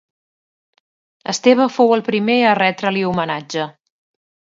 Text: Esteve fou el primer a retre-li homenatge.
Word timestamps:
Esteve 1.33 1.67
fou 1.75 1.93
el 1.97 2.03
primer 2.07 2.37
a 2.45 2.55
retre-li 2.61 3.05
homenatge. 3.11 3.67